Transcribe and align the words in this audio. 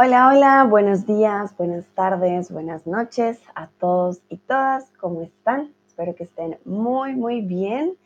Hola, 0.00 0.28
hola, 0.28 0.62
buenos 0.62 1.06
días, 1.06 1.56
buenas 1.56 1.84
tardes, 1.86 2.52
buenas 2.52 2.86
noches 2.86 3.40
a 3.56 3.66
todos 3.80 4.22
y 4.28 4.36
todas. 4.36 4.92
¿Cómo 5.00 5.22
están? 5.22 5.74
Espero 5.88 6.14
que 6.14 6.22
estén 6.22 6.56
muy, 6.64 7.16
muy 7.16 7.40
bien. 7.40 7.96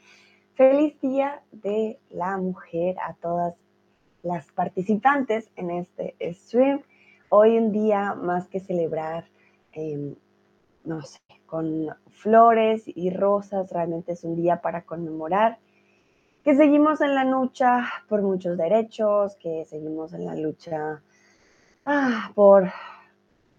Feliz 0.55 0.98
Día 1.02 1.43
de 1.50 2.00
la 2.09 2.39
Mujer 2.39 2.96
a 3.07 3.12
todas 3.12 3.57
las 4.23 4.50
participantes 4.52 5.50
en 5.55 5.70
este 5.70 6.16
stream. 6.32 6.80
Hoy 7.29 7.59
un 7.59 7.73
día 7.73 8.14
más 8.14 8.48
que 8.48 8.61
celebrar, 8.61 9.27
em, 9.72 10.14
no 10.84 11.02
sé, 11.02 11.20
con 11.45 11.88
flores 12.09 12.84
y 12.86 13.11
rosas, 13.11 13.70
realmente 13.70 14.12
es 14.12 14.24
un 14.24 14.34
día 14.34 14.62
para 14.62 14.86
conmemorar 14.86 15.59
que 16.43 16.54
seguimos 16.54 17.02
en 17.02 17.14
la 17.14 17.24
lucha 17.24 17.86
por 18.09 18.22
muchos 18.22 18.57
derechos, 18.57 19.36
que 19.36 19.67
seguimos 19.67 20.14
en 20.14 20.25
la 20.25 20.35
lucha 20.35 21.03
ah, 21.86 22.31
por 22.35 22.71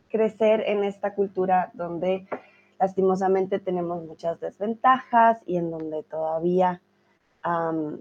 crecer 0.09 0.64
en 0.68 0.84
esta 0.84 1.14
cultura 1.14 1.72
donde 1.73 2.27
lastimosamente 2.80 3.59
tenemos 3.59 4.04
muchas 4.04 4.40
desventajas 4.40 5.40
y 5.45 5.58
en 5.58 5.72
donde 5.72 6.04
todavía 6.04 6.81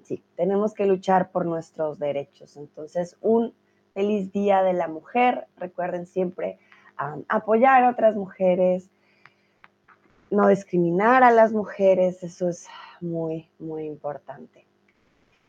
sí, 0.02 0.22
tenemos 0.36 0.74
que 0.74 0.86
luchar 0.86 1.30
por 1.30 1.46
nuestros 1.46 1.98
derechos. 1.98 2.56
Entonces, 2.56 3.16
un 3.20 3.54
feliz 3.94 4.32
día 4.32 4.62
de 4.62 4.72
la 4.72 4.88
mujer. 4.88 5.46
Recuerden 5.56 6.06
siempre 6.06 6.58
apoyar 7.28 7.84
a 7.84 7.90
otras 7.90 8.14
mujeres, 8.14 8.88
no 10.30 10.48
discriminar 10.48 11.22
a 11.24 11.30
las 11.30 11.52
mujeres, 11.52 12.22
eso 12.22 12.48
es 12.48 12.68
muy, 13.00 13.48
muy 13.58 13.86
importante. 13.86 14.66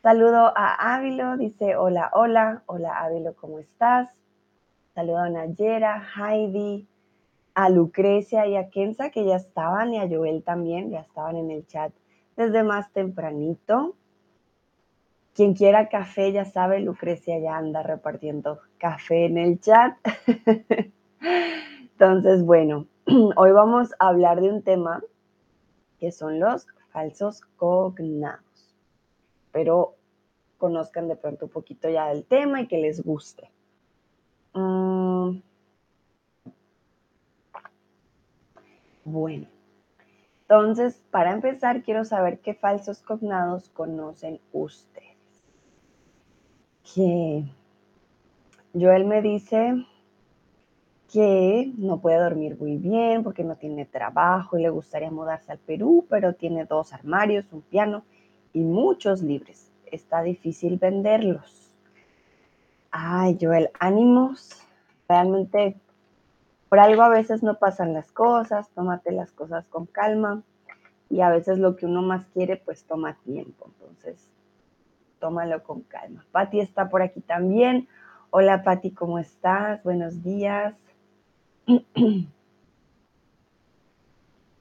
Saludo 0.02 0.52
a 0.56 0.96
Ávilo, 0.96 1.38
dice 1.38 1.78
hola, 1.78 2.10
hola, 2.14 2.64
hola 2.66 3.00
Ávilo, 3.00 3.36
¿cómo 3.36 3.60
estás? 3.60 4.10
Saludo 4.96 5.18
a 5.18 5.30
Nayera, 5.30 6.04
Heidi, 6.16 6.88
a 7.56 7.70
Lucrecia 7.70 8.46
y 8.46 8.56
a 8.56 8.70
Kenza, 8.70 9.10
que 9.10 9.26
ya 9.26 9.38
estaban, 9.38 9.92
y 9.92 10.00
a 10.00 10.08
Joel 10.08 10.44
también, 10.44 10.92
ya 10.92 11.00
estaban 11.00 11.36
en 11.36 11.50
el 11.50 11.66
chat 11.66 11.92
desde 12.36 12.64
más 12.64 12.92
tempranito. 12.94 13.96
Quien 15.34 15.56
quiera 15.56 15.90
café, 15.90 16.32
ya 16.32 16.46
sabe, 16.46 16.80
Lucrecia 16.80 17.40
ya 17.40 17.58
anda 17.58 17.82
repartiendo 17.82 18.60
café 18.78 19.26
en 19.26 19.40
el 19.40 19.60
chat. 19.60 19.98
Entonces, 21.80 22.46
bueno, 22.46 22.86
hoy 23.36 23.52
vamos 23.52 23.94
a 23.98 24.10
hablar 24.10 24.42
de 24.42 24.50
un 24.52 24.62
tema 24.62 25.04
que 26.00 26.12
son 26.12 26.40
los 26.40 26.68
falsos 26.92 27.42
cognados. 27.56 28.76
Pero 29.52 29.96
conozcan 30.60 31.08
de 31.08 31.16
pronto 31.16 31.46
un 31.46 31.52
poquito 31.52 31.90
ya 31.90 32.10
del 32.10 32.26
tema 32.26 32.62
y 32.62 32.68
que 32.68 32.78
les 32.78 33.04
guste. 33.04 33.50
Mm. 34.54 34.83
Bueno, 39.06 39.48
entonces, 40.44 41.02
para 41.10 41.32
empezar, 41.32 41.84
quiero 41.84 42.06
saber 42.06 42.40
qué 42.40 42.54
falsos 42.54 43.02
cognados 43.02 43.70
conocen 43.70 44.40
ustedes. 44.52 45.18
Que 46.94 47.46
Joel 48.74 49.06
me 49.06 49.22
dice 49.22 49.86
que 51.12 51.72
no 51.78 52.00
puede 52.02 52.18
dormir 52.18 52.58
muy 52.60 52.78
bien 52.78 53.24
porque 53.24 53.44
no 53.44 53.56
tiene 53.56 53.86
trabajo 53.86 54.58
y 54.58 54.62
le 54.62 54.70
gustaría 54.70 55.12
mudarse 55.12 55.52
al 55.52 55.60
Perú, 55.60 56.06
pero 56.10 56.34
tiene 56.34 56.66
dos 56.66 56.92
armarios, 56.94 57.46
un 57.52 57.62
piano 57.62 58.04
y 58.52 58.62
muchos 58.62 59.22
libros. 59.22 59.72
Está 59.86 60.22
difícil 60.22 60.78
venderlos. 60.78 61.72
Ay, 62.92 63.38
Joel, 63.42 63.70
ánimos. 63.80 64.60
Realmente 65.08 65.78
por 66.74 66.80
algo 66.80 67.04
a 67.04 67.10
veces 67.10 67.44
no 67.44 67.60
pasan 67.60 67.94
las 67.94 68.12
cosas, 68.12 68.68
tómate 68.72 69.12
las 69.12 69.32
cosas 69.32 69.64
con 69.68 69.86
calma 69.86 70.42
y 71.08 71.22
a 71.22 71.30
veces 71.30 71.60
lo 71.60 71.76
que 71.76 71.86
uno 71.86 72.02
más 72.02 72.26
quiere 72.34 72.58
pues 72.58 72.84
toma 72.86 73.16
tiempo, 73.24 73.68
entonces 73.68 74.28
tómalo 75.20 75.62
con 75.62 75.82
calma. 75.82 76.26
Patti 76.32 76.62
está 76.62 76.90
por 76.90 77.04
aquí 77.04 77.22
también. 77.22 77.88
Hola 78.32 78.64
Patti, 78.64 78.90
¿cómo 78.90 79.20
estás? 79.20 79.84
Buenos 79.84 80.24
días. 80.24 80.74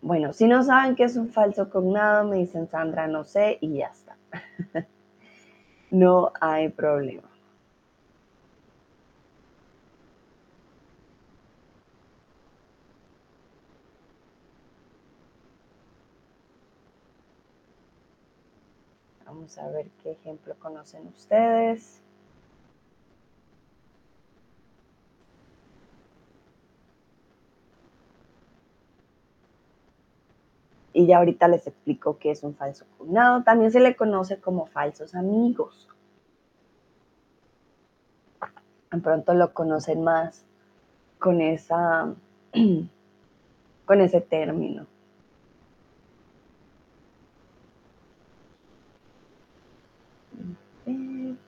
Bueno, 0.03 0.35
si 0.35 0.49
no 0.49 0.63
saben 0.65 0.97
qué 0.97 1.05
es 1.05 1.17
un 1.17 1.31
falso 1.31 1.71
cognado, 1.71 2.29
me 2.29 2.37
dicen 2.37 2.69
Sandra, 2.69 3.07
no 3.07 3.25
sé, 3.25 3.57
y 3.61 3.77
ya 3.79 3.87
está. 3.87 4.17
no 5.91 6.33
hay 6.41 6.69
problema. 6.69 7.32
Vamos 19.43 19.59
a 19.59 19.69
ver 19.71 19.91
qué 20.01 20.13
ejemplo 20.13 20.55
conocen 20.61 21.05
ustedes. 21.09 22.01
Y 30.93 31.07
ya 31.07 31.19
ahorita 31.19 31.49
les 31.49 31.67
explico 31.67 32.19
qué 32.19 32.31
es 32.31 32.45
un 32.45 32.55
falso 32.55 32.85
cognado. 32.97 33.43
También 33.43 33.73
se 33.73 33.81
le 33.81 33.97
conoce 33.97 34.41
como 34.41 34.67
falsos 34.67 35.13
amigos. 35.17 35.89
Pronto 39.03 39.35
lo 39.35 39.53
conocen 39.53 40.05
más 40.05 40.45
con 41.19 41.41
esa 41.41 42.15
con 43.87 44.01
ese 44.01 44.21
término. 44.21 44.92
Voy 50.85 51.39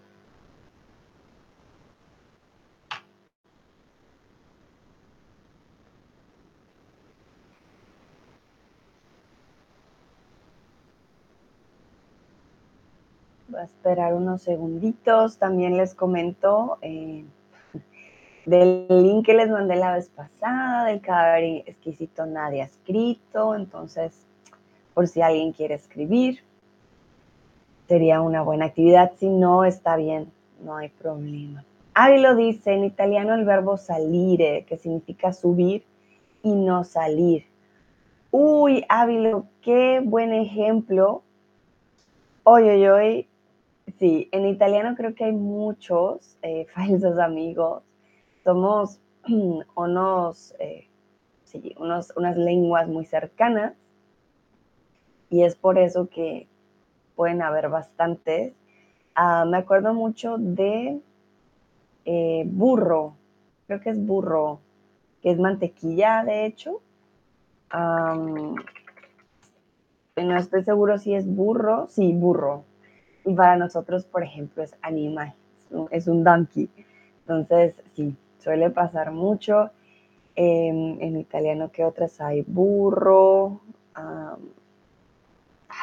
a 13.61 13.65
esperar 13.65 14.15
unos 14.15 14.43
segunditos. 14.43 15.39
También 15.39 15.77
les 15.77 15.95
comento 15.95 16.79
eh, 16.83 17.25
del 18.47 18.87
link 18.89 19.27
que 19.27 19.35
les 19.35 19.51
mandé 19.51 19.77
la 19.77 19.95
vez 19.95 20.09
pasada, 20.11 20.87
del 20.87 21.01
cadáver 21.01 21.63
exquisito 21.67 22.27
nadie 22.27 22.63
ha 22.63 22.67
escrito. 22.67 23.55
Entonces, 23.55 24.27
por 24.95 25.09
si 25.09 25.23
alguien 25.23 25.53
quiere 25.53 25.75
escribir, 25.75 26.43
sería 27.89 28.21
una 28.21 28.43
buena 28.43 28.67
actividad. 28.67 29.13
Si 29.17 29.29
no, 29.29 29.65
está 29.65 29.97
bien, 29.97 30.31
no 30.63 30.77
hay 30.77 30.89
problema. 30.89 31.65
lo 32.19 32.35
dice 32.35 32.73
en 32.73 32.85
italiano 32.85 33.35
el 33.35 33.45
verbo 33.45 33.77
salire, 33.77 34.65
que 34.67 34.77
significa 34.77 35.33
subir 35.33 35.85
y 36.43 36.55
no 36.55 36.85
salir. 36.85 37.45
Uy, 38.31 38.85
Ávilo, 38.89 39.47
qué 39.63 40.01
buen 40.05 40.33
ejemplo. 40.33 41.23
Oye, 42.43 42.73
oye, 42.73 42.91
oye, 42.91 43.29
Sí, 43.99 44.29
en 44.33 44.47
italiano 44.47 44.97
creo 44.97 45.15
que 45.15 45.25
hay 45.25 45.33
muchos 45.33 46.37
eh, 46.43 46.67
falsos 46.75 47.19
amigos. 47.19 47.83
Somos 48.43 49.01
unos, 49.75 50.55
eh, 50.59 50.89
sí, 51.45 51.75
unos, 51.79 52.13
unas 52.17 52.37
lenguas 52.37 52.89
muy 52.89 53.07
cercanas 53.07 53.75
y 55.31 55.43
es 55.43 55.55
por 55.57 55.79
eso 55.79 56.09
que 56.09 56.49
pueden 57.15 57.43
haber 57.43 57.69
bastantes. 57.69 58.55
Ah, 59.15 59.45
me 59.47 59.59
acuerdo 59.59 59.95
mucho 59.95 60.37
de 60.39 61.01
eh, 62.05 62.43
burro, 62.47 63.15
creo 63.67 63.81
que 63.81 63.91
es 63.91 64.05
burro, 64.05 64.61
que 65.23 65.31
es 65.31 65.39
mantequilla 65.39 66.25
de 66.25 66.47
hecho. 66.47 66.81
no 67.73 68.55
estoy 70.37 70.65
seguro 70.65 70.99
si 70.99 71.15
es 71.15 71.27
burro, 71.27 71.87
sí, 71.89 72.13
burro, 72.13 72.65
y 73.25 73.35
para 73.35 73.57
nosotros, 73.57 74.05
por 74.05 74.23
ejemplo, 74.23 74.63
es 74.63 74.77
animal, 74.83 75.35
es 75.91 76.09
un 76.09 76.25
donkey. 76.25 76.69
Entonces, 77.21 77.75
sí, 77.95 78.17
suele 78.39 78.71
pasar 78.71 79.13
mucho. 79.13 79.71
en 80.37 81.17
italiano, 81.17 81.71
¿qué 81.73 81.85
otras 81.85 82.21
hay? 82.21 82.43
Burro. 82.43 83.61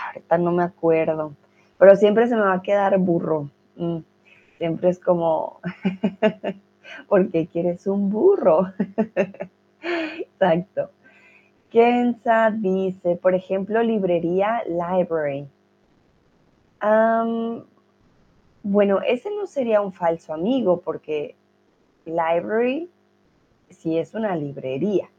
Ahorita 0.08 0.38
no 0.38 0.52
me 0.52 0.64
acuerdo. 0.64 1.34
Pero 1.78 1.96
siempre 1.96 2.28
se 2.28 2.36
me 2.36 2.42
va 2.42 2.54
a 2.54 2.62
quedar 2.62 2.98
burro. 2.98 3.50
Mm, 3.76 4.00
siempre 4.58 4.90
es 4.90 5.00
como, 5.00 5.60
¿por 7.08 7.30
qué 7.30 7.48
quieres 7.48 7.88
un 7.88 8.10
burro? 8.10 8.72
Exacto. 10.20 10.92
Kenza 11.72 12.52
dice, 12.52 13.16
por 13.16 13.34
ejemplo, 13.34 13.82
librería, 13.82 14.64
library 14.68 15.48
bueno, 18.64 19.02
ese 19.02 19.30
no 19.32 19.48
sería 19.48 19.82
un 19.82 19.94
falso 19.94 20.34
amigo 20.34 20.82
porque 20.82 21.36
library 22.06 22.90
sí 23.70 23.98
es 23.98 24.14
una 24.14 24.36
librería. 24.36 25.10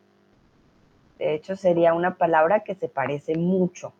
De 1.19 1.35
hecho, 1.35 1.57
sería 1.57 1.95
una 1.95 2.17
palabra 2.17 2.61
que 2.61 2.75
se 2.75 2.89
parece 2.89 3.37
mucho. 3.37 3.93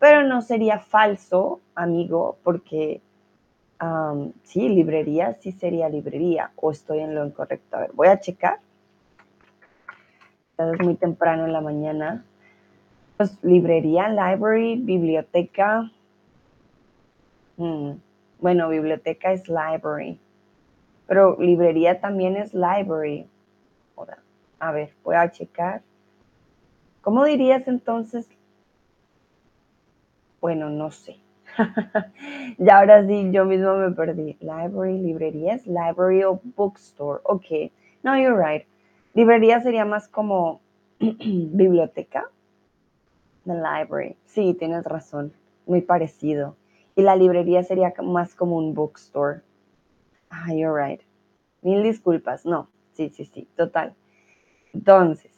Pero 0.00 0.22
no 0.24 0.40
sería 0.40 0.80
falso, 0.80 1.60
amigo, 1.74 2.38
porque 2.42 3.02
sí, 4.42 4.68
librería 4.68 5.34
sí 5.34 5.52
sería 5.52 5.88
librería. 5.90 6.50
O 6.56 6.70
estoy 6.70 7.00
en 7.00 7.14
lo 7.14 7.24
incorrecto. 7.24 7.76
A 7.76 7.80
ver, 7.80 7.92
voy 7.92 8.08
a 8.08 8.18
checar. 8.18 8.58
Es 10.58 10.80
muy 10.80 10.94
temprano 10.96 11.44
en 11.44 11.52
la 11.52 11.60
mañana. 11.60 12.24
Pues 13.18 13.36
librería, 13.44 14.08
library, 14.08 14.76
biblioteca. 14.76 15.90
Hmm, 17.58 17.92
bueno, 18.40 18.70
biblioteca 18.70 19.32
es 19.32 19.48
library. 19.48 20.18
Pero 21.06 21.36
librería 21.38 22.00
también 22.00 22.36
es 22.36 22.54
library. 22.54 23.28
A 24.58 24.72
ver, 24.72 24.94
voy 25.04 25.16
a 25.16 25.30
checar. 25.30 25.82
¿Cómo 27.02 27.24
dirías 27.24 27.66
entonces? 27.66 28.28
Bueno, 30.40 30.70
no 30.70 30.90
sé. 30.90 31.18
y 32.58 32.70
ahora 32.70 33.06
sí, 33.06 33.30
yo 33.32 33.44
mismo 33.44 33.74
me 33.76 33.90
perdí. 33.90 34.36
Library, 34.40 34.98
librerías, 34.98 35.66
library 35.66 36.24
o 36.24 36.40
bookstore. 36.56 37.20
Ok. 37.24 37.72
No, 38.02 38.16
you're 38.16 38.36
right. 38.36 38.66
Librería 39.14 39.60
sería 39.60 39.84
más 39.84 40.08
como 40.08 40.60
biblioteca. 40.98 42.30
The 43.44 43.54
library. 43.54 44.16
Sí, 44.24 44.54
tienes 44.54 44.84
razón. 44.84 45.32
Muy 45.66 45.82
parecido. 45.82 46.56
Y 46.96 47.02
la 47.02 47.16
librería 47.16 47.62
sería 47.62 47.92
más 48.02 48.34
como 48.34 48.56
un 48.56 48.74
bookstore. 48.74 49.42
Ah, 50.30 50.52
you're 50.52 50.72
right. 50.72 51.02
Mil 51.62 51.82
disculpas. 51.82 52.46
No, 52.46 52.68
sí, 52.92 53.10
sí, 53.10 53.24
sí, 53.24 53.48
total. 53.56 53.94
Entonces, 54.72 55.32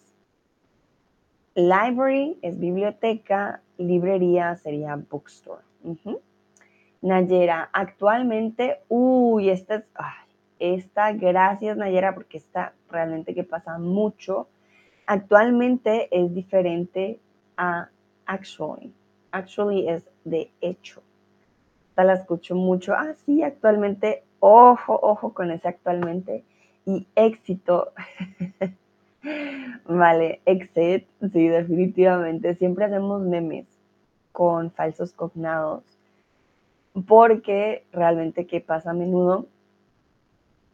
library 1.55 2.39
es 2.43 2.59
biblioteca, 2.59 3.63
librería 3.83 4.57
sería 4.57 4.97
bookstore. 4.97 5.63
Nayera, 7.03 7.69
actualmente, 7.73 8.79
uy, 8.89 9.51
esta 9.51 9.75
es, 9.77 9.85
esta, 10.61 11.13
gracias 11.13 11.77
Nayera, 11.77 12.15
porque 12.15 12.39
esta 12.39 12.73
realmente 12.89 13.35
que 13.35 13.43
pasa 13.43 13.79
mucho. 13.79 14.47
Actualmente 15.07 16.09
es 16.13 16.33
diferente 16.33 17.19
a 17.57 17.89
actually. 18.27 18.93
Actually 19.33 19.89
es 19.89 20.05
de 20.25 20.53
hecho. 20.61 21.03
Esta 21.89 22.05
la 22.05 22.15
escucho 22.15 22.55
mucho. 22.55 22.95
Ah, 22.95 23.15
sí, 23.27 23.43
actualmente, 23.43 24.23
ojo, 24.39 24.99
ojo 25.03 25.35
con 25.35 25.51
ese 25.51 25.67
actualmente. 25.67 26.45
Y 26.87 27.09
éxito. 27.17 27.93
Vale, 29.85 30.41
exit, 30.47 31.07
sí, 31.33 31.49
definitivamente. 31.49 32.55
Siempre 32.55 32.85
hacemos 32.85 33.23
memes 33.23 33.72
con 34.33 34.71
falsos 34.71 35.13
cognados 35.13 35.85
porque 37.07 37.87
realmente 37.93 38.47
qué 38.47 38.61
pasa 38.61 38.91
a 38.91 38.95
menudo 38.95 39.47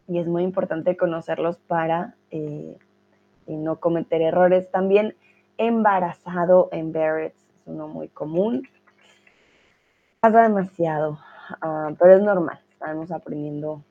y 0.08 0.18
es 0.18 0.26
muy 0.26 0.42
importante 0.42 0.96
conocerlos 0.96 1.58
para 1.58 2.14
eh, 2.30 2.76
no 3.46 3.78
cometer 3.78 4.22
errores. 4.22 4.70
También 4.70 5.14
embarazado, 5.58 6.70
embarrassed, 6.72 7.36
es 7.36 7.66
uno 7.66 7.88
muy 7.88 8.08
común. 8.08 8.66
Pasa 10.20 10.42
demasiado, 10.42 11.18
ah, 11.60 11.92
pero 11.98 12.14
es 12.14 12.22
normal. 12.22 12.58
Estamos 12.70 13.10
aprendiendo 13.10 13.84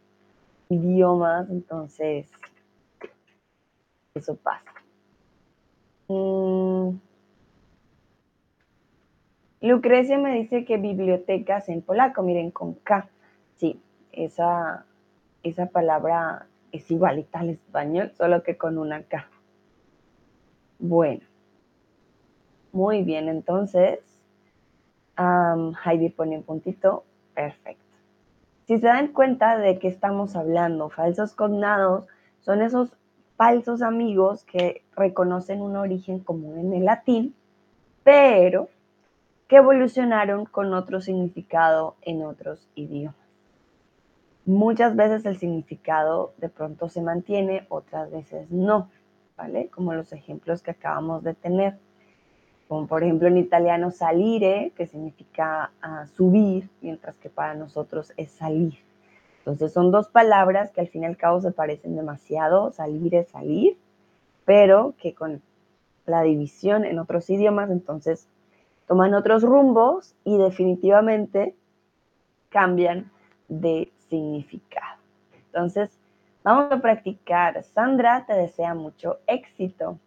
idiomas, 0.70 1.50
entonces 1.50 2.30
eso 4.16 4.36
pasa. 4.36 4.72
Mm. 6.08 7.07
Lucrecia 9.62 10.18
me 10.18 10.36
dice 10.36 10.66
que 10.66 10.78
bibliotecas 10.78 11.70
en 11.70 11.82
polaco, 11.82 12.22
miren, 12.22 12.52
con 12.52 12.76
K. 12.76 13.10
Sí, 13.56 13.82
esa, 14.12 14.86
esa 15.44 15.68
palabra 15.68 16.48
es 16.72 16.90
igualita 16.92 17.40
al 17.40 17.50
español, 17.50 18.12
solo 18.16 18.44
que 18.44 18.58
con 18.58 18.78
una 18.78 19.04
K. 19.04 19.28
Bueno, 20.80 21.22
muy 22.72 23.04
bien, 23.04 23.30
entonces, 23.30 24.00
Heidi 25.18 26.10
pone 26.10 26.38
un 26.38 26.44
puntito, 26.44 27.06
perfecto. 27.34 27.84
Si 28.68 28.78
se 28.78 28.86
dan 28.86 29.08
cuenta 29.08 29.58
de 29.58 29.80
que 29.80 29.88
estamos 29.88 30.36
hablando, 30.36 30.90
falsos 30.90 31.34
cognados 31.34 32.06
son 32.42 32.62
esos 32.62 32.96
falsos 33.38 33.82
amigos 33.82 34.44
que 34.44 34.84
reconocen 34.96 35.62
un 35.62 35.78
origen 35.78 36.20
común 36.20 36.60
en 36.60 36.74
el 36.74 36.86
latín, 36.86 37.34
pero 38.04 38.70
que 39.48 39.58
evolucionaron 39.58 40.46
con 40.46 40.74
otro 40.74 41.02
significado 41.02 41.96
en 42.02 42.24
otros 42.26 42.68
idiomas. 42.76 43.16
Muchas 44.46 44.96
veces 44.96 45.26
el 45.26 45.38
significado 45.38 46.34
de 46.38 46.50
pronto 46.50 46.90
se 46.90 47.02
mantiene, 47.02 47.66
otras 47.70 48.12
veces 48.12 48.50
no, 48.50 48.90
¿vale? 49.36 49.70
Como 49.70 49.94
los 49.94 50.14
ejemplos 50.14 50.62
que 50.62 50.72
acabamos 50.72 51.24
de 51.24 51.34
tener. 51.34 51.78
Como 52.68 52.88
por 52.88 53.04
ejemplo 53.04 53.28
en 53.28 53.38
italiano 53.38 53.92
salire, 53.92 54.74
que 54.76 54.88
significa 54.88 55.72
ah, 55.82 56.06
subir, 56.08 56.70
mientras 56.82 57.16
que 57.18 57.30
para 57.30 57.54
nosotros 57.54 58.14
es 58.18 58.32
salir. 58.32 58.78
Entonces 59.40 59.72
son 59.72 59.92
dos 59.92 60.10
palabras 60.10 60.72
que 60.72 60.82
al 60.82 60.90
fin 60.90 61.04
y 61.04 61.06
al 61.06 61.16
cabo 61.16 61.40
se 61.40 61.52
parecen 61.52 61.96
demasiado, 61.96 62.72
salir 62.72 63.16
es 63.16 63.30
salir, 63.30 63.78
pero 64.44 64.94
que 64.98 65.14
con 65.14 65.42
la 66.06 66.22
división 66.24 66.84
en 66.84 67.00
otros 67.00 67.30
idiomas 67.30 67.70
entonces 67.70 68.28
toman 68.88 69.14
otros 69.14 69.44
rumbos 69.44 70.16
y 70.24 70.38
definitivamente 70.38 71.56
cambian 72.50 73.12
de 73.48 73.92
significado. 74.10 74.98
Entonces, 75.48 75.90
vamos 76.44 76.72
a 76.72 76.82
practicar. 76.82 77.64
Sandra 77.64 78.26
te 78.26 78.34
desea 78.34 78.74
mucho 78.74 79.20
éxito 79.28 80.00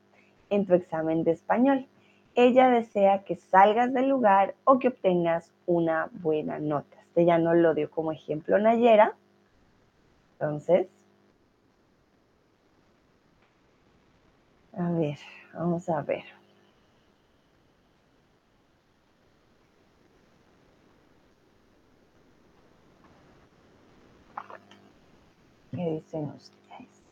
en 0.49 0.67
tu 0.67 0.75
examen 0.75 1.25
de 1.25 1.33
español. 1.33 1.87
Ella 2.35 2.71
desea 2.71 3.25
que 3.25 3.37
salgas 3.37 3.93
del 3.93 4.09
lugar 4.09 4.55
o 4.65 4.79
que 4.79 4.89
obtengas 4.89 5.53
una 5.67 6.09
buena 6.13 6.59
nota. 6.59 6.97
Este 7.09 7.25
ya 7.25 7.39
no 7.39 7.55
lo 7.55 7.75
dio 7.75 7.91
como 7.91 8.13
ejemplo 8.13 8.59
Nayera, 8.59 9.15
entonces, 10.41 10.89
a 14.73 14.91
ver, 14.93 15.19
vamos 15.53 15.87
a 15.91 16.01
ver. 16.01 16.40
¿Qué 25.81 25.93
dicen 25.93 26.25
ustedes? 26.25 27.03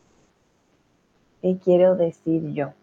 ¿Qué 1.41 1.57
quiero 1.57 1.95
decir 1.95 2.53
yo? 2.53 2.73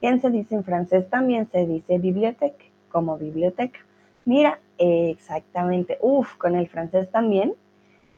¿Quién 0.00 0.20
se 0.20 0.30
dice 0.30 0.56
en 0.56 0.64
francés? 0.64 1.08
También 1.08 1.48
se 1.52 1.64
dice 1.64 1.98
biblioteca, 1.98 2.64
como 2.90 3.18
biblioteca. 3.18 3.78
Mira, 4.24 4.58
exactamente. 4.78 5.96
Uf, 6.00 6.36
con 6.38 6.56
el 6.56 6.66
francés 6.66 7.08
también 7.12 7.54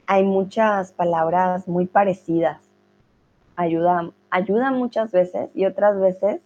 hay 0.07 0.25
muchas 0.25 0.93
palabras 0.93 1.69
muy 1.69 1.85
parecidas. 1.85 2.63
Ayuda, 3.57 4.11
ayuda 4.31 4.71
muchas 4.71 5.13
veces 5.13 5.51
y 5.55 5.67
otras 5.67 6.01
veces 6.01 6.41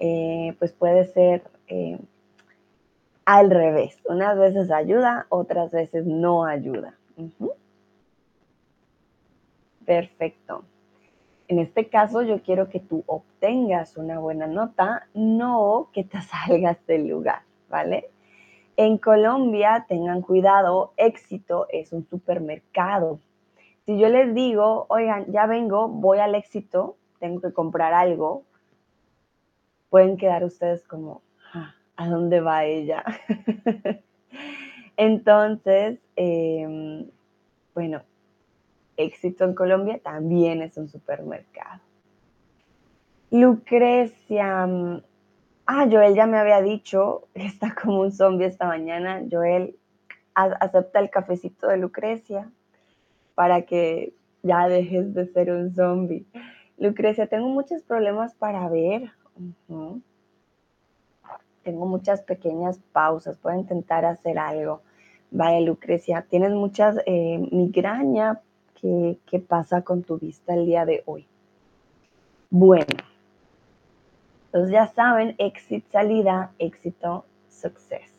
eh, 0.00 0.56
pues 0.58 0.72
puede 0.72 1.04
ser 1.04 1.44
eh, 1.68 2.00
al 3.28 3.50
revés. 3.50 4.00
Unas 4.06 4.38
veces 4.38 4.70
ayuda, 4.70 5.26
otras 5.28 5.70
veces 5.70 6.06
no 6.06 6.46
ayuda. 6.46 6.94
Perfecto. 9.84 10.64
En 11.46 11.58
este 11.58 11.88
caso 11.90 12.22
yo 12.22 12.40
quiero 12.40 12.70
que 12.70 12.80
tú 12.80 13.04
obtengas 13.06 13.98
una 13.98 14.18
buena 14.18 14.46
nota, 14.46 15.08
no 15.12 15.90
que 15.92 16.04
te 16.04 16.22
salgas 16.22 16.78
del 16.86 17.08
lugar, 17.08 17.42
¿vale? 17.68 18.08
En 18.78 18.96
Colombia, 18.96 19.84
tengan 19.86 20.22
cuidado, 20.22 20.94
éxito 20.96 21.66
es 21.68 21.92
un 21.92 22.06
supermercado. 22.08 23.18
Si 23.84 23.98
yo 23.98 24.08
les 24.08 24.34
digo, 24.34 24.86
oigan, 24.88 25.26
ya 25.32 25.44
vengo, 25.44 25.88
voy 25.88 26.18
al 26.20 26.34
éxito, 26.34 26.96
tengo 27.18 27.42
que 27.42 27.52
comprar 27.52 27.92
algo, 27.92 28.44
pueden 29.90 30.16
quedar 30.16 30.44
ustedes 30.44 30.82
como, 30.84 31.20
¿a 31.98 32.08
dónde 32.08 32.40
va 32.40 32.64
ella? 32.64 33.04
Entonces, 34.96 35.98
em, 36.16 37.06
bueno, 37.74 38.02
éxito 38.96 39.44
en 39.44 39.54
Colombia 39.54 40.00
también 40.02 40.62
es 40.62 40.78
un 40.78 40.88
supermercado. 40.88 41.82
Lucrecia, 43.30 44.66
Ah, 45.70 45.86
Joel 45.90 46.14
ya 46.14 46.26
me 46.26 46.38
había 46.38 46.62
dicho, 46.62 47.28
está 47.34 47.74
como 47.74 48.00
un 48.00 48.10
zombie 48.10 48.46
esta 48.46 48.66
mañana. 48.66 49.22
Joel, 49.30 49.76
acepta 50.34 50.98
el 50.98 51.10
cafecito 51.10 51.66
de 51.68 51.76
Lucrecia 51.76 52.50
para 53.34 53.62
que 53.62 54.14
ya 54.42 54.66
dejes 54.66 55.12
de 55.12 55.26
ser 55.26 55.50
un 55.50 55.74
zombie. 55.74 56.24
Lucrecia, 56.78 57.26
tengo 57.26 57.48
muchos 57.48 57.82
problemas 57.82 58.34
para 58.34 58.66
ver. 58.70 59.10
Tengo 61.68 61.84
muchas 61.84 62.22
pequeñas 62.22 62.80
pausas. 62.92 63.36
Puedo 63.36 63.54
intentar 63.58 64.06
hacer 64.06 64.38
algo. 64.38 64.80
Vale, 65.30 65.60
Lucrecia, 65.60 66.22
tienes 66.22 66.52
muchas 66.52 66.96
eh, 67.04 67.46
migraña. 67.52 68.40
¿Qué, 68.80 69.18
¿Qué 69.26 69.38
pasa 69.38 69.82
con 69.82 70.02
tu 70.02 70.18
vista 70.18 70.54
el 70.54 70.64
día 70.64 70.86
de 70.86 71.02
hoy? 71.04 71.26
Bueno, 72.48 72.86
entonces 74.46 74.72
ya 74.72 74.86
saben, 74.86 75.34
exit, 75.36 75.84
salida, 75.90 76.52
éxito, 76.58 77.26
success. 77.50 78.18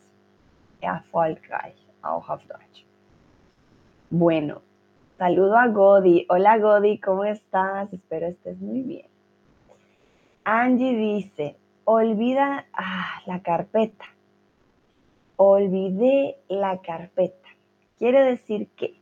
Erfolgreich, 0.80 1.74
auch 2.02 2.30
auf 2.30 2.46
Deutsch. 2.46 2.86
Bueno, 4.10 4.62
saludo 5.18 5.56
a 5.56 5.66
Godi. 5.66 6.24
Hola 6.28 6.56
Godi, 6.58 7.00
¿cómo 7.00 7.24
estás? 7.24 7.92
Espero 7.92 8.28
estés 8.28 8.60
muy 8.60 8.82
bien. 8.82 9.08
Angie 10.44 10.94
dice, 10.94 11.56
olvida 11.84 12.66
ah, 12.72 13.20
la 13.26 13.40
carpeta. 13.42 14.04
Olvidé 15.36 16.36
la 16.48 16.78
carpeta. 16.78 17.48
Quiere 17.98 18.24
decir 18.24 18.68
que 18.76 18.94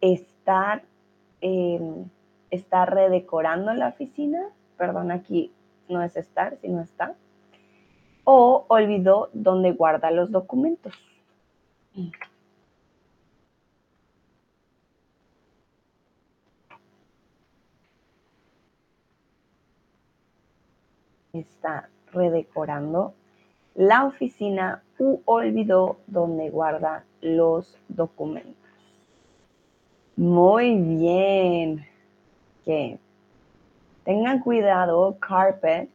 estar, 0.00 0.82
em, 1.40 2.08
está 2.50 2.86
redecorando 2.86 3.72
la 3.74 3.88
oficina. 3.88 4.50
Perdón, 4.76 5.10
aquí 5.10 5.52
no 5.88 6.02
es 6.02 6.16
estar, 6.16 6.56
sino 6.60 6.82
está 6.82 7.14
o 8.24 8.64
olvidó 8.68 9.28
dónde 9.32 9.72
guarda 9.72 10.10
los 10.10 10.30
documentos. 10.30 10.92
Está 21.34 21.90
redecorando 22.12 23.12
la 23.74 24.06
oficina 24.06 24.82
u 24.98 25.20
olvidó 25.26 25.98
dónde 26.06 26.48
guarda 26.48 27.04
los 27.20 27.76
documentos. 27.88 28.54
Muy 30.16 30.76
bien. 30.76 31.86
Que 32.64 32.98
tengan 34.04 34.40
cuidado, 34.40 35.18
carpet 35.18 35.90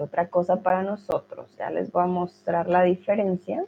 otra 0.00 0.28
cosa 0.28 0.56
para 0.56 0.82
nosotros. 0.82 1.54
Ya 1.58 1.70
les 1.70 1.92
voy 1.92 2.02
a 2.02 2.06
mostrar 2.06 2.68
la 2.68 2.82
diferencia. 2.82 3.64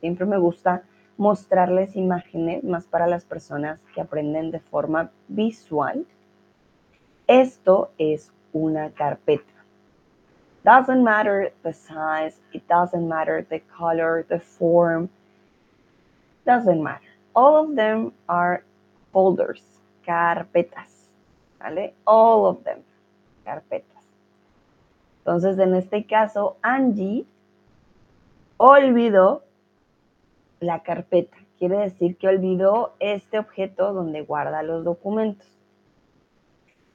Siempre 0.00 0.26
me 0.26 0.38
gusta 0.38 0.82
mostrarles 1.16 1.96
imágenes 1.96 2.62
más 2.64 2.84
para 2.84 3.06
las 3.06 3.24
personas 3.24 3.78
que 3.94 4.00
aprenden 4.00 4.50
de 4.50 4.60
forma 4.60 5.10
visual. 5.28 6.04
Esto 7.26 7.90
es 7.98 8.30
una 8.56 8.90
carpeta. 8.90 9.44
Doesn't 10.64 11.04
matter 11.04 11.52
the 11.62 11.72
size, 11.72 12.40
it 12.52 12.66
doesn't 12.68 13.08
matter 13.08 13.46
the 13.48 13.60
color, 13.78 14.26
the 14.28 14.40
form, 14.40 15.08
doesn't 16.44 16.82
matter. 16.82 17.12
All 17.34 17.56
of 17.56 17.76
them 17.76 18.12
are 18.28 18.64
folders, 19.12 19.62
carpetas, 20.04 21.08
¿vale? 21.60 21.94
All 22.04 22.46
of 22.46 22.64
them, 22.64 22.82
carpetas. 23.44 24.04
Entonces, 25.18 25.58
en 25.58 25.74
este 25.74 26.06
caso, 26.06 26.56
Angie 26.62 27.26
olvidó 28.56 29.42
la 30.60 30.82
carpeta. 30.82 31.36
Quiere 31.58 31.78
decir 31.78 32.16
que 32.16 32.28
olvidó 32.28 32.94
este 33.00 33.38
objeto 33.38 33.92
donde 33.92 34.22
guarda 34.22 34.62
los 34.62 34.84
documentos. 34.84 35.55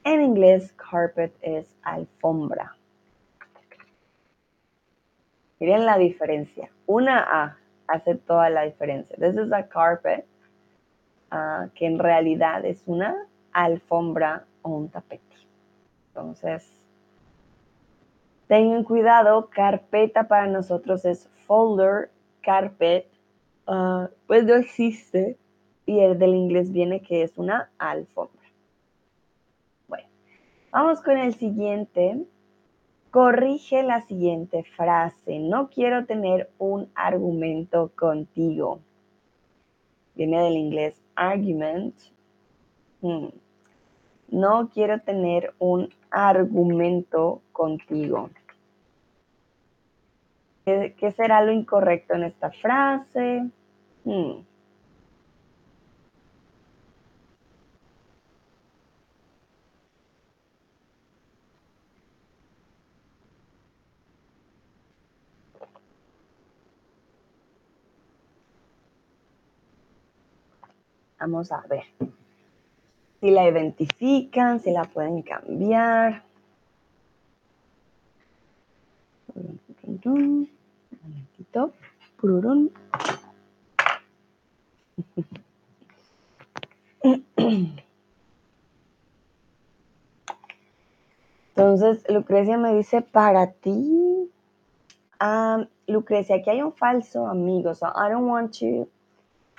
En 0.04 0.20
inglés, 0.22 0.72
carpet 0.72 1.32
es 1.42 1.74
alfombra. 1.82 2.76
Miren 5.60 5.86
la 5.86 5.96
diferencia. 5.96 6.70
Una 6.86 7.20
A 7.20 7.56
hace 7.86 8.16
toda 8.16 8.50
la 8.50 8.62
diferencia. 8.62 9.16
This 9.16 9.36
is 9.36 9.52
a 9.52 9.68
carpet, 9.68 10.26
ah, 11.30 11.68
que 11.74 11.86
en 11.86 11.98
realidad 11.98 12.64
es 12.64 12.82
una 12.86 13.14
alfombra 13.52 14.44
o 14.62 14.70
un 14.70 14.88
tapete. 14.88 15.36
Entonces, 16.08 16.68
Tengan 18.52 18.84
cuidado, 18.84 19.48
carpeta 19.48 20.28
para 20.28 20.46
nosotros 20.46 21.06
es 21.06 21.26
folder, 21.46 22.10
carpet, 22.42 23.06
ah, 23.66 24.10
pues 24.26 24.44
no 24.44 24.56
existe. 24.56 25.38
Y 25.86 26.00
el 26.00 26.18
del 26.18 26.34
inglés 26.34 26.70
viene 26.70 27.00
que 27.00 27.22
es 27.22 27.38
una 27.38 27.70
alfombra. 27.78 28.41
Vamos 30.72 31.02
con 31.02 31.18
el 31.18 31.34
siguiente. 31.34 32.24
Corrige 33.10 33.82
la 33.82 34.00
siguiente 34.00 34.64
frase. 34.64 35.38
No 35.38 35.68
quiero 35.68 36.06
tener 36.06 36.50
un 36.56 36.90
argumento 36.94 37.92
contigo. 37.94 38.80
Viene 40.14 40.42
del 40.44 40.56
inglés 40.56 40.98
argument. 41.14 41.94
Hmm. 43.02 43.26
No 44.28 44.70
quiero 44.72 44.98
tener 45.02 45.52
un 45.58 45.90
argumento 46.10 47.42
contigo. 47.52 48.30
¿Qué, 50.64 51.12
será 51.14 51.44
lo 51.44 51.52
incorrecto 51.52 52.14
en 52.14 52.22
esta 52.22 52.50
frase? 52.50 53.50
Hmm. 54.04 54.40
Vamos 71.22 71.52
a 71.52 71.60
ver 71.68 71.84
si 73.20 73.30
la 73.30 73.48
identifican, 73.48 74.58
si 74.58 74.72
la 74.72 74.82
pueden 74.82 75.22
cambiar. 75.22 76.24
Un. 80.04 80.50
Entonces, 91.54 92.04
Lucrecia 92.08 92.58
me 92.58 92.74
dice, 92.74 93.00
para 93.00 93.52
ti, 93.52 94.28
um, 95.20 95.66
Lucrecia, 95.86 96.34
aquí 96.34 96.50
hay 96.50 96.62
un 96.62 96.72
falso 96.72 97.28
amigo, 97.28 97.76
so 97.76 97.86
I 97.86 98.10
don't 98.10 98.28
want 98.28 98.58
to 98.58 98.88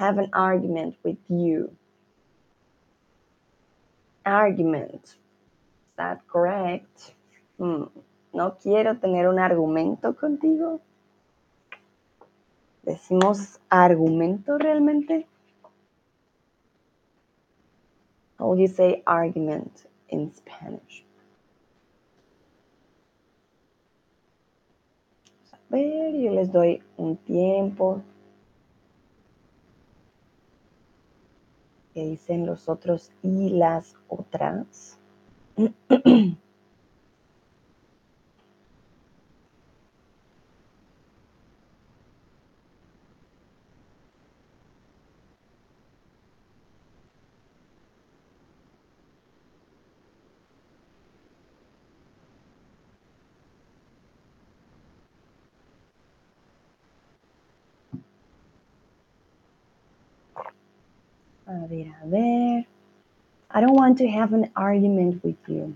have 0.03 0.17
an 0.17 0.29
argument 0.33 0.95
with 1.03 1.17
you. 1.29 1.71
Argument. 4.25 5.03
Is 5.05 5.95
that 5.95 6.27
correct? 6.27 7.13
Hmm. 7.57 7.83
No 8.33 8.57
quiero 8.61 8.95
tener 8.95 9.27
un 9.27 9.39
argumento 9.39 10.13
contigo. 10.15 10.81
¿Decimos 12.85 13.59
argumento 13.69 14.57
realmente? 14.57 15.25
How 18.37 18.47
would 18.47 18.59
you 18.59 18.67
say 18.67 19.03
argument 19.07 19.85
in 20.09 20.33
Spanish? 20.33 21.05
A 25.53 25.57
ver, 25.69 26.11
yo 26.11 26.31
les 26.33 26.51
doy 26.51 26.81
un 26.97 27.15
tiempo. 27.17 28.03
¿Qué 31.93 32.03
dicen 32.05 32.45
los 32.45 32.69
otros 32.69 33.11
y 33.21 33.49
las 33.49 33.95
otras? 34.07 34.97
ver, 61.73 61.87
a 62.01 62.05
ver. 62.05 62.65
I 63.49 63.61
don't 63.61 63.75
want 63.75 63.97
to 63.99 64.07
have 64.07 64.33
an 64.33 64.51
argument 64.55 65.23
with 65.23 65.37
you. 65.47 65.75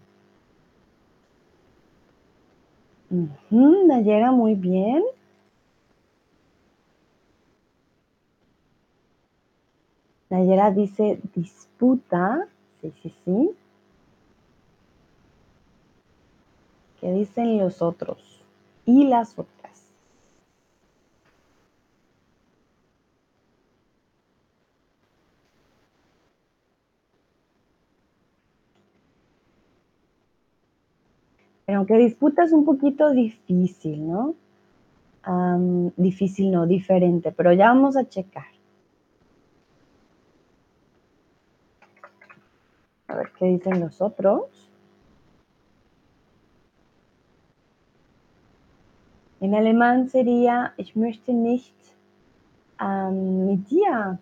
Uh 3.11 3.27
-huh, 3.49 3.87
Nayera, 3.87 4.31
muy 4.31 4.55
bien. 4.55 5.03
Nayera 10.29 10.71
dice 10.71 11.19
disputa. 11.35 12.47
Sí, 12.81 12.91
sí, 13.01 13.13
sí. 13.23 13.49
¿Qué 16.99 17.11
dicen 17.11 17.57
los 17.57 17.81
otros? 17.81 18.41
Y 18.85 19.07
las 19.07 19.37
otras. 19.37 19.56
Pero 31.67 31.79
aunque 31.79 31.97
disputa 31.97 32.45
es 32.45 32.53
un 32.53 32.63
poquito 32.63 33.11
difícil, 33.11 34.07
¿no? 34.07 34.35
difícil 35.97 36.49
no, 36.49 36.65
diferente, 36.65 37.33
pero 37.33 37.51
ya 37.51 37.67
vamos 37.67 37.97
a 37.97 38.07
checar. 38.07 38.45
A 43.09 43.15
ver 43.15 43.31
qué 43.37 43.45
dicen 43.47 43.81
los 43.81 44.01
otros. 44.01 44.45
En 49.41 49.53
alemán 49.53 50.07
sería, 50.07 50.73
ich 50.77 50.95
möchte 50.95 51.33
nicht 51.33 51.75
mit 52.79 53.69
dir 53.69 54.19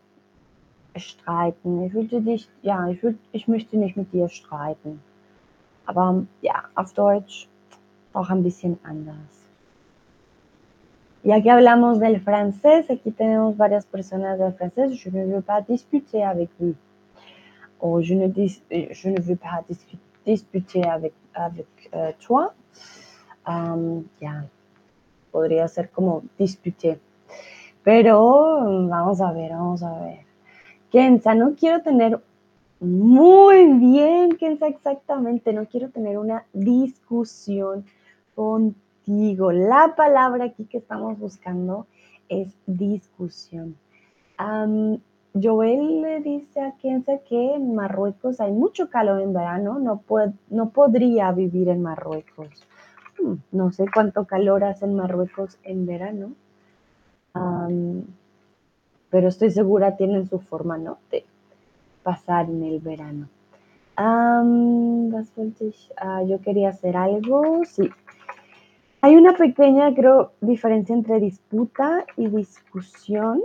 streiten. 0.97 1.83
Ich 1.83 1.93
würde 1.93 2.21
dich, 2.21 2.49
ja, 2.63 2.89
ich, 2.89 3.03
würd, 3.03 3.17
ich 3.31 3.47
möchte 3.47 3.77
nicht 3.77 3.95
mit 3.95 4.11
dir 4.11 4.29
streiten. 4.29 4.99
Aber 5.85 6.25
ja, 6.41 6.63
auf 6.75 6.93
Deutsch 6.93 7.47
auch 8.13 8.29
ein 8.29 8.43
bisschen 8.43 8.79
anders. 8.83 9.35
Ya 11.23 11.41
que 11.41 11.49
hablamos 11.49 11.99
del 11.99 12.21
francés, 12.21 12.89
aquí 12.89 13.11
tenemos 13.11 13.57
varias 13.57 13.85
personas 13.85 14.37
del 14.37 14.53
francés. 14.53 14.91
Je 14.93 15.09
ne 15.09 15.25
veux 15.25 15.41
pas 15.41 15.61
discuter 15.61 16.23
avec 16.23 16.49
vous. 16.59 16.75
O 17.79 18.01
je 18.01 18.13
ne, 18.13 18.27
dis, 18.27 18.61
je 18.69 19.09
ne 19.09 19.19
veux 19.19 19.35
pas 19.35 19.63
discuter 20.23 20.87
avec, 20.87 21.13
avec 21.33 21.67
uh, 21.93 22.13
toi. 22.19 22.53
Um, 23.47 24.07
ya, 24.21 24.45
podría 25.31 25.67
ser 25.67 25.89
como 25.89 26.23
disputer. 26.37 26.99
Pero 27.83 28.87
vamos 28.87 29.19
a 29.19 29.31
ver, 29.31 29.51
vamos 29.51 29.83
a 29.83 29.99
ver. 29.99 30.19
Kenza, 30.91 31.33
no 31.35 31.55
quiero 31.55 31.81
tener 31.81 32.19
muy 32.85 33.73
bien, 33.73 34.37
Kenza, 34.37 34.67
exactamente. 34.67 35.53
No 35.53 35.65
quiero 35.65 35.89
tener 35.89 36.17
una 36.17 36.45
discusión 36.53 37.85
contigo. 38.35 39.51
La 39.51 39.95
palabra 39.95 40.45
aquí 40.45 40.65
que 40.65 40.77
estamos 40.77 41.17
buscando 41.19 41.87
es 42.29 42.55
discusión. 42.65 43.75
Joel 45.41 46.01
le 46.01 46.21
dice 46.21 46.61
a 46.61 46.75
Kenza 46.77 47.17
que 47.27 47.55
en 47.55 47.75
Marruecos 47.75 48.39
hay 48.39 48.51
mucho 48.51 48.89
calor 48.89 49.21
en 49.21 49.33
verano, 49.33 49.79
no, 49.79 50.01
no 50.49 50.69
podría 50.69 51.31
vivir 51.31 51.69
en 51.69 51.81
Marruecos. 51.81 52.65
Hmm, 53.21 53.35
no 53.51 53.71
sé 53.71 53.85
cuánto 53.93 54.25
calor 54.25 54.63
hace 54.63 54.85
en 54.85 54.95
Marruecos 54.95 55.57
en 55.63 55.85
verano, 55.85 56.31
pero 59.09 59.27
estoy 59.27 59.51
segura 59.51 59.97
tienen 59.97 60.27
su 60.27 60.39
forma 60.39 60.77
¿no? 60.77 60.97
Pasar 62.05 62.45
en 62.45 62.63
el 62.63 62.79
verano. 62.79 63.27
Ah, 63.97 64.43
yo 66.27 66.39
quería 66.41 66.69
hacer 66.69 66.95
algo, 66.95 67.63
sí, 67.65 67.89
hay 69.05 69.15
una 69.17 69.37
pequeña, 69.37 69.93
creo, 69.93 70.31
diferencia 70.41 70.95
entre 70.95 71.19
disputa 71.19 72.07
y 72.17 72.27
discusión. 72.27 73.39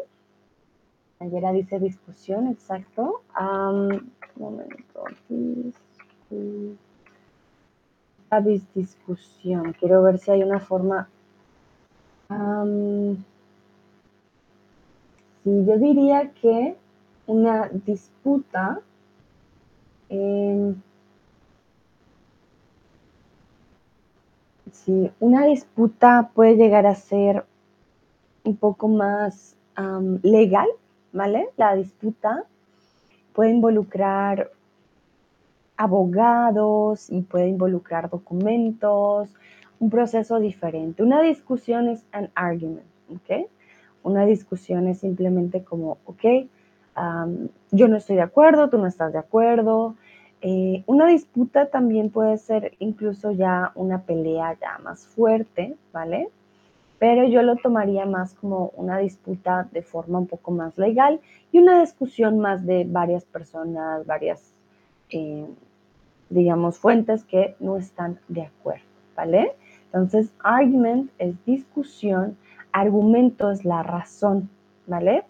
Ayer 1.18 1.52
dice 1.52 1.78
discusión, 1.78 2.46
exacto. 2.46 3.20
un 3.38 4.10
momento. 4.36 5.04
discusión. 8.74 9.74
Quiero 9.78 10.02
ver 10.02 10.18
si 10.18 10.30
hay 10.30 10.42
una 10.42 10.60
forma. 10.60 11.10
sí, 15.44 15.64
yo 15.66 15.76
diría 15.76 16.30
que 16.40 16.74
una 17.30 17.68
disputa. 17.68 18.80
Sí, 24.72 25.10
una 25.20 25.46
disputa 25.46 26.30
puede 26.34 26.56
llegar 26.56 26.86
a 26.86 26.94
ser 26.94 27.44
un 28.44 28.56
poco 28.56 28.88
más 28.88 29.56
legal, 30.22 30.66
¿vale? 31.12 31.48
La 31.56 31.76
disputa 31.76 32.44
puede 33.32 33.50
involucrar 33.50 34.50
abogados 35.76 37.08
y 37.10 37.22
puede 37.22 37.48
involucrar 37.48 38.10
documentos, 38.10 39.32
un 39.78 39.88
proceso 39.88 40.40
diferente. 40.40 41.02
Una 41.02 41.22
discusión 41.22 41.88
es 41.88 42.04
an 42.12 42.30
argument, 42.34 42.86
¿ok? 43.08 43.48
Una 44.02 44.26
discusión 44.26 44.88
es 44.88 44.98
simplemente 44.98 45.62
como, 45.62 45.98
ok, 46.04 46.24
yo 47.70 47.88
no 47.88 47.96
estoy 47.96 48.16
de 48.16 48.22
acuerdo, 48.22 48.68
tú 48.68 48.78
no 48.78 48.86
estás 48.86 49.12
de 49.12 49.18
acuerdo, 49.18 49.96
eh, 50.42 50.84
una 50.86 51.06
disputa 51.06 51.66
también 51.66 52.10
puede 52.10 52.38
ser 52.38 52.72
incluso 52.78 53.30
ya 53.30 53.72
una 53.74 54.02
pelea 54.02 54.56
ya 54.58 54.78
más 54.82 55.06
fuerte, 55.06 55.76
¿vale? 55.92 56.30
Pero 56.98 57.26
yo 57.26 57.42
lo 57.42 57.56
tomaría 57.56 58.06
más 58.06 58.34
como 58.34 58.72
una 58.76 58.98
disputa 58.98 59.68
de 59.70 59.82
forma 59.82 60.18
un 60.18 60.26
poco 60.26 60.50
más 60.50 60.78
legal 60.78 61.20
y 61.52 61.58
una 61.58 61.80
discusión 61.80 62.38
más 62.38 62.64
de 62.64 62.86
varias 62.88 63.24
personas, 63.24 64.06
varias, 64.06 64.54
eh, 65.10 65.46
digamos, 66.30 66.78
fuentes 66.78 67.24
que 67.24 67.54
no 67.60 67.76
están 67.76 68.18
de 68.28 68.42
acuerdo, 68.42 68.84
¿vale? 69.14 69.54
Entonces, 69.86 70.32
argument 70.42 71.10
es 71.18 71.34
discusión, 71.44 72.36
argumento 72.72 73.50
es 73.50 73.64
la 73.64 73.82
razón, 73.82 74.48
¿vale? 74.86 75.24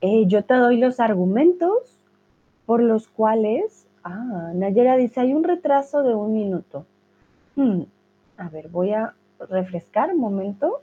Eh, 0.00 0.26
yo 0.26 0.44
te 0.44 0.54
doy 0.54 0.76
los 0.76 1.00
argumentos 1.00 1.98
por 2.66 2.82
los 2.82 3.08
cuales, 3.08 3.86
ah, 4.04 4.52
Nayera 4.54 4.96
dice, 4.96 5.20
hay 5.20 5.32
un 5.34 5.44
retraso 5.44 6.02
de 6.02 6.14
un 6.14 6.32
minuto. 6.32 6.86
Hmm, 7.56 7.82
a 8.36 8.48
ver, 8.48 8.68
voy 8.68 8.92
a 8.92 9.14
refrescar 9.48 10.12
un 10.12 10.20
momento. 10.20 10.82